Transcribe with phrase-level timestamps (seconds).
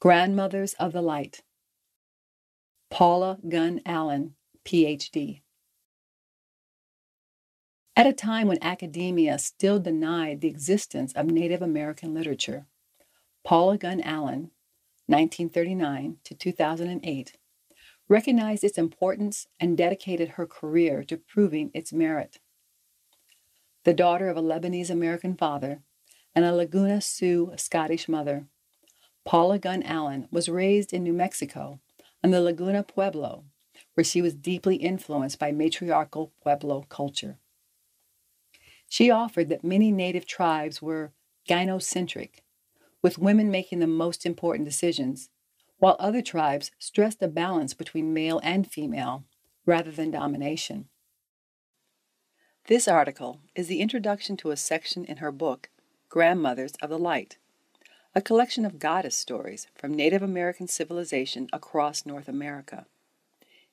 [0.00, 1.42] Grandmothers of the Light.
[2.90, 4.34] Paula Gunn Allen,
[4.64, 5.42] PhD.
[7.94, 12.64] At a time when academia still denied the existence of Native American literature,
[13.44, 14.52] Paula Gunn Allen,
[15.04, 17.36] 1939 to 2008,
[18.08, 22.38] recognized its importance and dedicated her career to proving its merit.
[23.84, 25.82] The daughter of a Lebanese American father
[26.34, 28.46] and a Laguna Sioux Scottish mother,
[29.24, 31.80] Paula Gunn Allen was raised in New Mexico
[32.22, 33.44] in the Laguna Pueblo,
[33.94, 37.38] where she was deeply influenced by matriarchal Pueblo culture.
[38.88, 41.12] She offered that many native tribes were
[41.48, 42.42] gynocentric,
[43.02, 45.30] with women making the most important decisions,
[45.78, 49.24] while other tribes stressed a balance between male and female
[49.64, 50.88] rather than domination.
[52.66, 55.70] This article is the introduction to a section in her book,
[56.08, 57.38] Grandmothers of the Light,
[58.14, 62.86] a collection of goddess stories from Native American civilization across North America.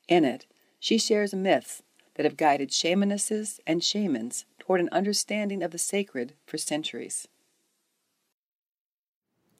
[0.07, 0.45] In it,
[0.79, 1.81] she shares myths
[2.15, 7.27] that have guided shamanesses and shamans toward an understanding of the sacred for centuries.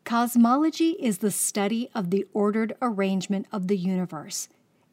[0.03, 4.48] Cosmology is the study of the ordered arrangement of the universe,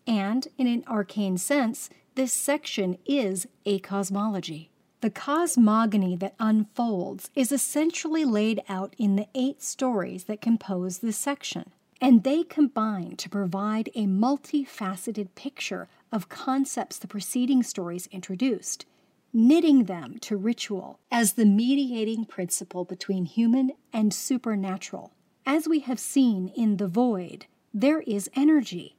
[0.06, 4.70] and in an arcane sense, this section is a cosmology.
[5.05, 11.19] The cosmogony that unfolds is essentially laid out in the eight stories that compose this
[11.19, 18.86] section, and they combine to provide a multifaceted picture of concepts the preceding stories introduced,
[19.30, 25.12] knitting them to ritual as the mediating principle between human and supernatural.
[25.44, 28.96] As we have seen in The Void, there is energy,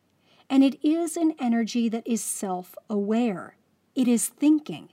[0.52, 3.56] and it is an energy that is self aware.
[3.96, 4.90] It is thinking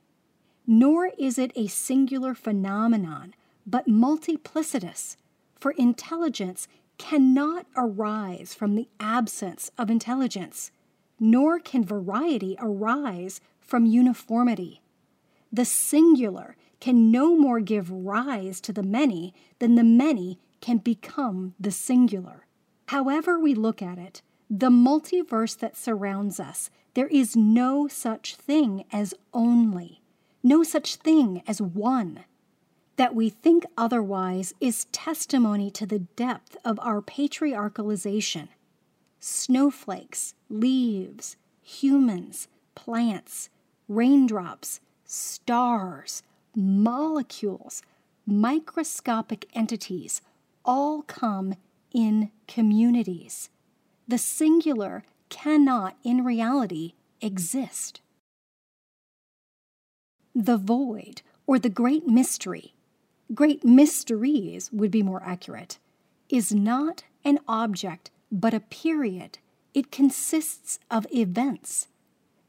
[0.66, 3.34] nor is it a singular phenomenon,
[3.66, 5.16] but multiplicitous,
[5.58, 10.70] for intelligence cannot arise from the absence of intelligence,
[11.18, 14.82] nor can variety arise from uniformity.
[15.52, 21.54] The singular can no more give rise to the many than the many can become
[21.58, 22.46] the singular.
[22.86, 28.84] However, we look at it, the multiverse that surrounds us, there is no such thing
[28.92, 30.01] as only
[30.42, 32.24] no such thing as one.
[32.96, 38.48] That we think otherwise is testimony to the depth of our patriarchalization.
[39.18, 43.48] Snowflakes, leaves, humans, plants,
[43.88, 46.22] raindrops, stars,
[46.54, 47.82] molecules,
[48.26, 50.20] microscopic entities
[50.64, 51.54] all come
[51.92, 53.48] in communities.
[54.06, 58.00] The singular cannot, in reality, exist.
[60.34, 62.74] The void, or the great mystery,
[63.34, 65.78] great mysteries would be more accurate,
[66.28, 69.38] is not an object but a period.
[69.74, 71.88] It consists of events.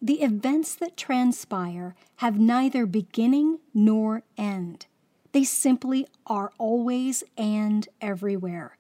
[0.02, 4.86] The events that transpire have neither beginning nor end.
[5.34, 8.78] They simply are always and everywhere.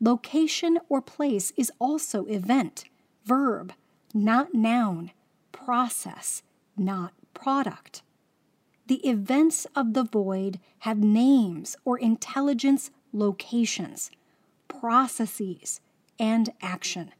[0.00, 2.84] Location or place is also event,
[3.24, 3.72] verb,
[4.12, 5.10] not noun,
[5.52, 6.42] process,
[6.76, 8.02] not product.
[8.86, 14.10] The events of the void have names or intelligence locations,
[14.68, 15.80] processes,
[16.18, 17.12] and action.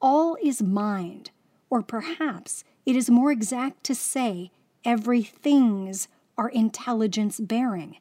[0.00, 1.30] All is mind,
[1.70, 4.50] or perhaps it is more exact to say
[4.84, 7.96] everything's are intelligence bearing.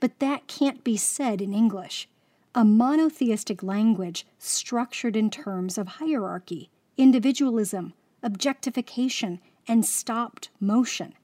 [0.00, 2.08] But that can't be said in English,
[2.54, 7.92] a monotheistic language structured in terms of hierarchy, individualism,
[8.22, 11.14] objectification, and stopped motion.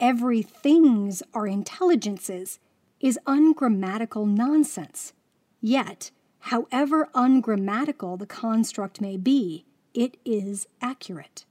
[0.00, 2.58] Everything's are intelligences
[3.00, 5.12] is ungrammatical nonsense.
[5.60, 6.10] Yet,
[6.40, 11.44] however ungrammatical the construct may be, it is accurate.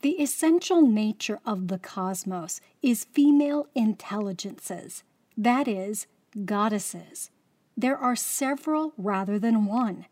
[0.00, 5.02] The essential nature of the cosmos is female intelligences,
[5.36, 6.06] that is,
[6.44, 7.30] goddesses.
[7.76, 10.06] There are several rather than one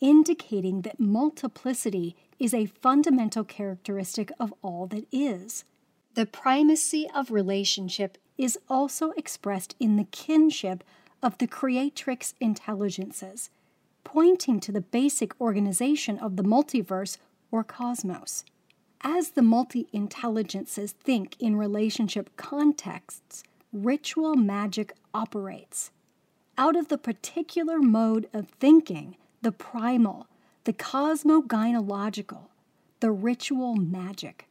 [0.00, 5.64] indicating that multiplicity is a fundamental characteristic of all that is.
[6.14, 10.84] The primacy of relationship is also expressed in the kinship
[11.22, 13.50] of the creatrix intelligences,
[14.04, 17.18] pointing to the basic organization of the multiverse
[17.50, 18.44] or cosmos.
[19.00, 25.90] As the multi intelligences think in relationship contexts, ritual magic operates.
[26.56, 30.26] Out of the particular mode of thinking, the primal,
[30.68, 32.48] the cosmogynological,
[33.00, 34.50] the ritual magic,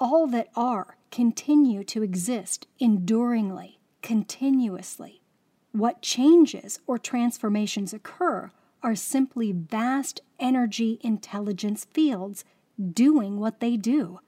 [0.00, 5.22] all that are continue to exist enduringly, continuously.
[5.70, 8.50] What changes or transformations occur
[8.82, 12.44] are simply vast energy intelligence fields
[12.92, 14.18] doing what they do,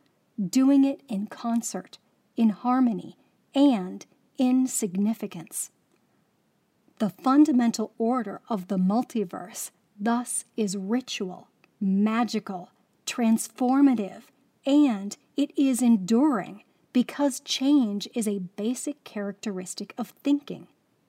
[0.40, 1.98] doing it in concert,
[2.36, 3.16] in harmony,
[3.56, 4.06] and
[4.38, 5.72] in significance.
[7.00, 11.48] The fundamental order of the multiverse thus is ritual,
[11.80, 12.70] magical,
[13.06, 14.22] transformative,
[14.66, 16.62] and it is enduring
[16.92, 20.68] because change is a basic characteristic of thinking.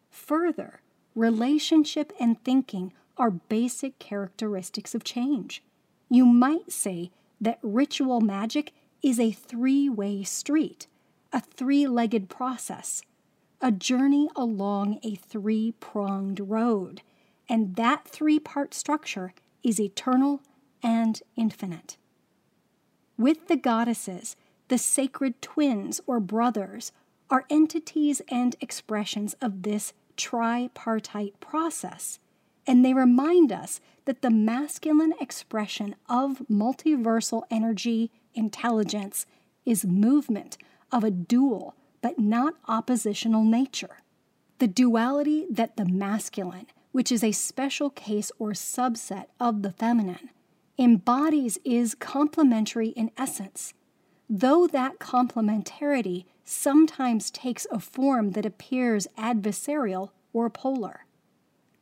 [0.09, 0.81] Further,
[1.13, 5.63] relationship and thinking are basic characteristics of change.
[6.09, 10.87] You might say that ritual magic is a three way street,
[11.31, 13.01] a three legged process,
[13.61, 17.01] a journey along a three pronged road,
[17.47, 19.33] and that three part structure
[19.63, 20.41] is eternal
[20.83, 21.97] and infinite.
[23.17, 24.35] With the goddesses,
[24.67, 26.91] the sacred twins or brothers
[27.29, 32.19] are entities and expressions of this tripartite process,
[32.67, 39.25] and they remind us that the masculine expression of multiversal energy intelligence
[39.65, 40.57] is movement
[40.91, 43.97] of a dual but not oppositional nature.
[44.59, 50.29] The duality that the masculine, which is a special case or subset of the feminine,
[50.77, 53.73] embodies is complementary in essence,
[54.29, 61.03] though that complementarity sometimes takes a form that appears adversarial or polar.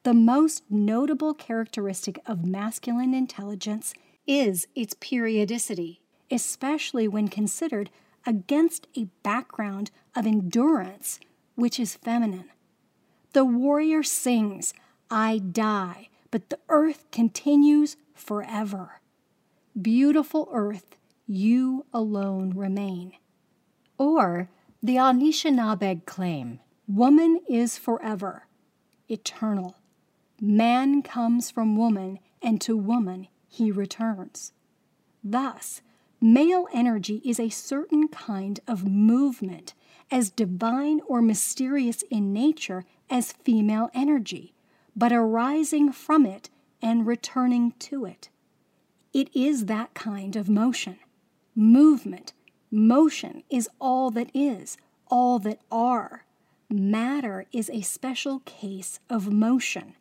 [0.01, 3.94] The most notable characteristic of masculine intelligence
[4.25, 6.01] is its periodicity,
[6.31, 7.92] especially when considered
[8.25, 11.19] against a background of endurance,
[11.54, 12.50] which is feminine.
[13.33, 14.74] The warrior sings,
[15.15, 19.00] I die, but the earth continues forever.
[19.80, 20.95] Beautiful earth,
[21.27, 23.13] you alone remain.
[24.00, 24.50] Or
[24.81, 28.48] the Anishinaabeg claim Woman is forever,
[29.07, 29.75] eternal.
[30.42, 34.51] Man comes from woman, and to woman he returns.
[35.24, 35.83] Thus,
[36.19, 39.75] male energy is a certain kind of movement,
[40.10, 44.53] as divine or mysterious in nature as female energy,
[44.95, 46.50] but arising from it
[46.81, 48.30] and returning to it.
[49.13, 50.98] It is that kind of motion.
[51.56, 52.34] Movement,
[52.72, 54.78] motion is all that is,
[55.10, 56.25] all that are.
[56.69, 59.95] Matter is a special case of motion,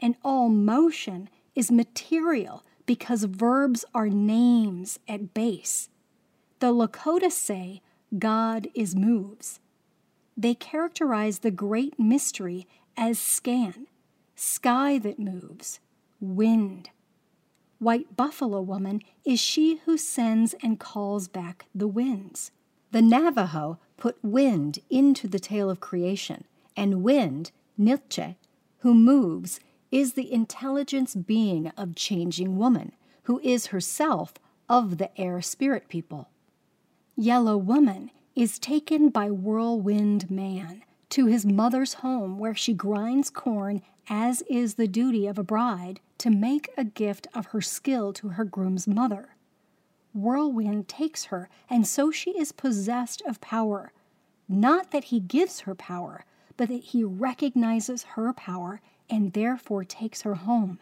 [0.00, 5.88] and all motion is material because verbs are names at base.
[6.58, 7.80] The Lakota say
[8.18, 9.60] God is moves.
[10.36, 12.66] They characterize the great mystery
[12.96, 13.86] as Skan,
[14.40, 15.80] sky that moves,
[16.18, 16.88] wind.
[17.78, 22.50] White buffalo woman is she who sends and calls back the winds.
[22.90, 26.44] The Navajo put wind into the tale of creation,
[26.74, 28.36] and wind, Nilche,
[28.78, 29.60] who moves,
[29.90, 32.92] is the intelligence being of changing woman,
[33.24, 34.34] who is herself
[34.70, 36.30] of the air spirit people.
[37.14, 43.82] Yellow woman is taken by whirlwind man to his mother's home where she grinds corn
[44.10, 48.30] as is the duty of a bride, to make a gift of her skill to
[48.30, 49.36] her groom's mother.
[50.12, 53.92] Whirlwind takes her, and so she is possessed of power.
[54.48, 56.24] Not that he gives her power,
[56.56, 60.80] but that he recognizes her power and therefore takes her home.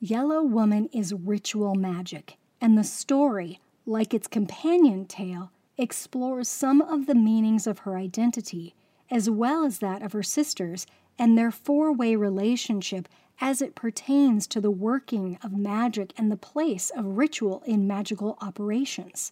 [0.00, 7.06] Yellow Woman is ritual magic, and the story, like its companion tale, explores some of
[7.06, 8.74] the meanings of her identity,
[9.10, 10.86] as well as that of her sisters
[11.18, 13.08] and their four way relationship
[13.40, 18.36] as it pertains to the working of magic and the place of ritual in magical
[18.40, 19.30] operations.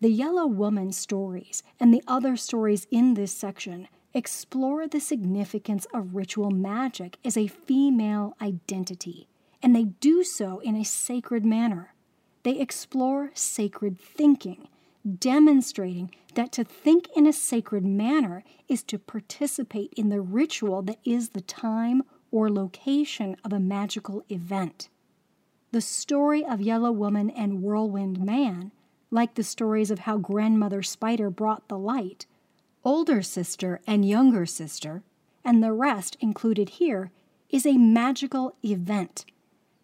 [0.00, 6.14] The Yellow Woman stories and the other stories in this section explore the significance of
[6.14, 9.28] ritual magic as a female identity,
[9.62, 11.94] and they do so in a sacred manner.
[12.42, 14.68] They explore sacred thinking
[15.18, 20.98] demonstrating that to think in a sacred manner is to participate in the ritual that
[21.04, 24.88] is the time or location of a magical event.
[25.72, 28.72] The story of Yellow Woman and Whirlwind Man,
[29.10, 32.26] like the stories of how Grandmother Spider brought the light,
[32.84, 35.02] older sister and younger sister,
[35.44, 37.10] and the rest included here,
[37.50, 39.24] is a magical event,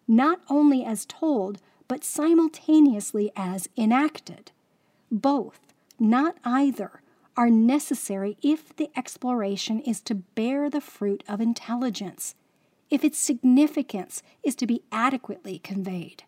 [0.07, 4.51] not only as told, but simultaneously as enacted.
[5.11, 5.66] Both,
[5.99, 7.01] not either,
[7.35, 12.33] are necessary if the exploration is to bear the fruit of intelligence,
[12.89, 16.23] if its significance is to be adequately conveyed.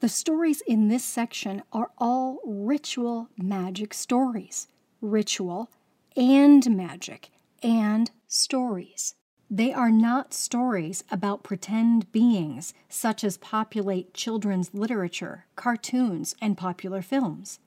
[0.00, 4.68] The stories in this section are all ritual magic stories,
[5.00, 5.70] ritual
[6.16, 7.30] and magic,
[7.62, 9.14] and stories.
[9.50, 17.02] They are not stories about pretend beings such as populate children's literature, cartoons, and popular
[17.02, 17.58] films.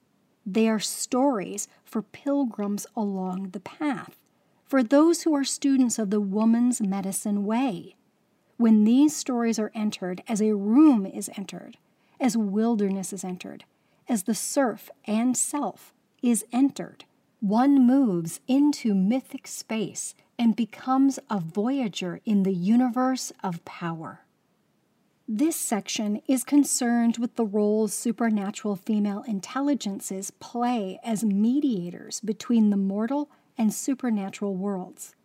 [0.45, 4.19] They are stories for pilgrims along the path,
[4.65, 7.95] for those who are students of the woman's medicine way.
[8.57, 11.77] When these stories are entered as a room is entered,
[12.19, 13.65] as wilderness is entered,
[14.07, 17.05] as the serf and self is entered,
[17.39, 24.21] one moves into mythic space and becomes a voyager in the universe of power.
[25.27, 32.77] This section is concerned with the roles supernatural female intelligences play as mediators between the
[32.77, 35.15] mortal and supernatural worlds.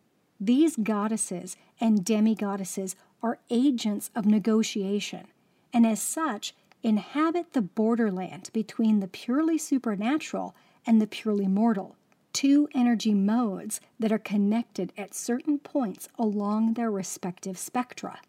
[0.40, 5.26] These goddesses and demigoddesses are agents of negotiation,
[5.72, 10.54] and as such, inhabit the borderland between the purely supernatural
[10.86, 11.96] and the purely mortal,
[12.32, 18.20] two energy modes that are connected at certain points along their respective spectra.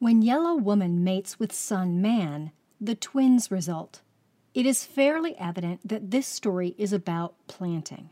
[0.00, 4.00] When Yellow Woman mates with Sun Man, the twins result.
[4.54, 8.10] It is fairly evident that this story is about planting.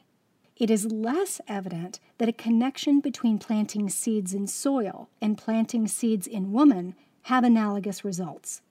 [0.56, 6.26] It is less evident that a connection between planting seeds in soil and planting seeds
[6.26, 8.62] in woman have analogous results.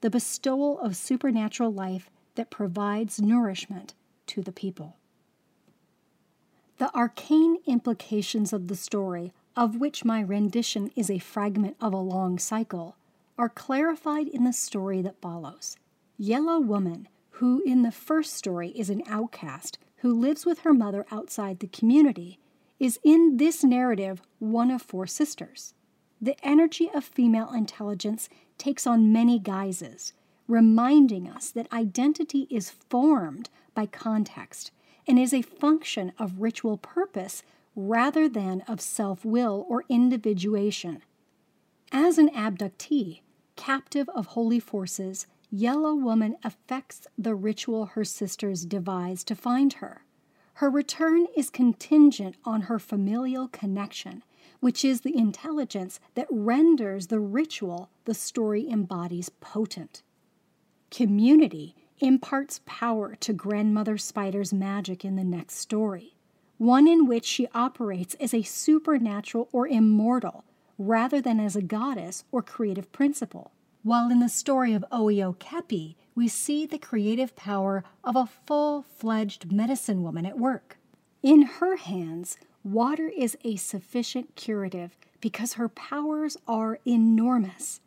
[0.00, 3.92] The bestowal of supernatural life that provides nourishment
[4.28, 4.96] to the people.
[6.78, 11.96] The arcane implications of the story, of which my rendition is a fragment of a
[11.96, 12.94] long cycle,
[13.36, 15.76] are clarified in the story that follows.
[16.16, 21.04] Yellow Woman, who in the first story is an outcast who lives with her mother
[21.10, 22.38] outside the community,
[22.78, 25.74] is in this narrative one of four sisters.
[26.20, 30.12] The energy of female intelligence takes on many guises,
[30.46, 34.70] reminding us that identity is formed by context
[35.08, 37.42] and is a function of ritual purpose
[37.78, 41.00] rather than of self will or individuation.
[41.92, 43.20] As an abductee,
[43.54, 50.02] captive of holy forces, Yellow Woman affects the ritual her sisters devise to find her.
[50.54, 54.24] Her return is contingent on her familial connection,
[54.58, 60.02] which is the intelligence that renders the ritual the story embodies potent.
[60.90, 66.17] Community imparts power to Grandmother Spider's magic in the next story,
[66.58, 70.44] one in which she operates as a supernatural or immortal
[70.76, 73.50] rather than as a goddess or creative principle.
[73.82, 78.82] While in the story of Oio Kepi, we see the creative power of a full
[78.82, 80.76] fledged medicine woman at work.
[81.22, 87.80] In her hands, water is a sufficient curative because her powers are enormous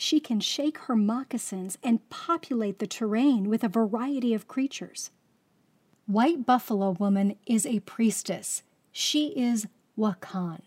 [0.00, 5.10] she can shake her moccasins and populate the terrain with a variety of creatures.
[6.10, 8.64] White Buffalo Woman is a priestess.
[8.90, 10.62] She is Wakan.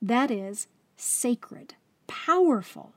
[0.00, 1.74] That is, sacred,
[2.06, 2.92] powerful.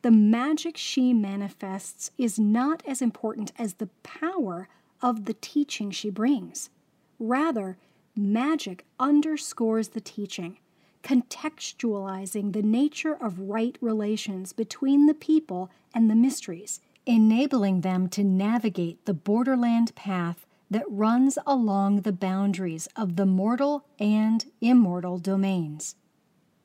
[0.00, 4.68] The magic she manifests is not as important as the power
[5.02, 6.70] of the teaching she brings.
[7.18, 7.76] Rather,
[8.16, 10.56] magic underscores the teaching
[11.02, 18.24] contextualizing the nature of right relations between the people and the mysteries, enabling them to
[18.24, 25.96] navigate the borderland path that runs along the boundaries of the mortal and immortal domains.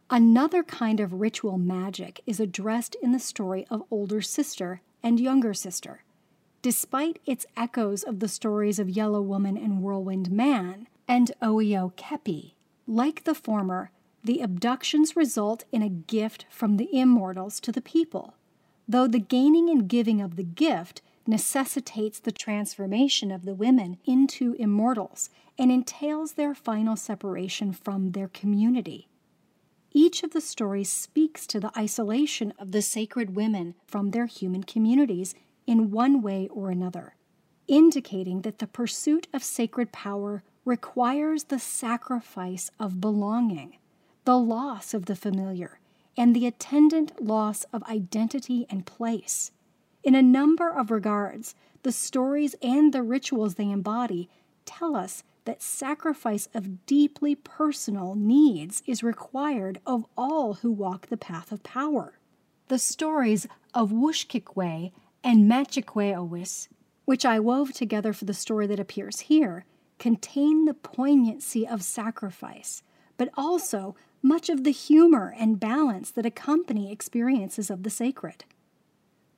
[0.09, 5.53] Another kind of ritual magic is addressed in the story of older sister and younger
[5.53, 6.03] sister.
[6.61, 12.55] Despite its echoes of the stories of Yellow Woman and Whirlwind Man and Oio Kepi,
[12.87, 13.91] like the former,
[14.23, 18.33] the abductions result in a gift from the immortals to the people,
[18.87, 24.55] though the gaining and giving of the gift necessitates the transformation of the women into
[24.57, 29.07] immortals and entails their final separation from their community.
[29.91, 34.63] Each of the stories speaks to the isolation of the sacred women from their human
[34.63, 35.35] communities
[35.67, 37.15] in one way or another,
[37.67, 43.77] indicating that the pursuit of sacred power requires the sacrifice of belonging
[44.25, 45.79] the loss of the familiar,
[46.17, 49.51] and the attendant loss of identity and place.
[50.03, 54.29] In a number of regards, the stories and the rituals they embody
[54.65, 61.17] tell us that sacrifice of deeply personal needs is required of all who walk the
[61.17, 62.19] path of power.
[62.67, 64.91] The stories of Wushkikwe
[65.23, 66.67] and Machikweowis,
[67.05, 69.65] which I wove together for the story that appears here,
[69.97, 72.83] contain the poignancy of sacrifice,
[73.17, 78.45] but also much of the humor and balance that accompany experiences of the sacred.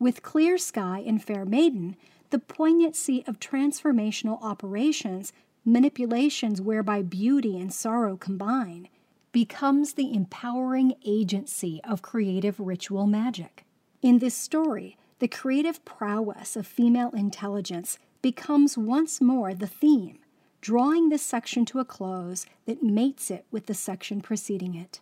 [0.01, 1.95] With Clear Sky and Fair Maiden,
[2.31, 5.31] the poignancy of transformational operations,
[5.63, 8.89] manipulations whereby beauty and sorrow combine,
[9.31, 13.63] becomes the empowering agency of creative ritual magic.
[14.01, 20.17] In this story, the creative prowess of female intelligence becomes once more the theme,
[20.61, 24.99] drawing this section to a close that mates it with the section preceding it.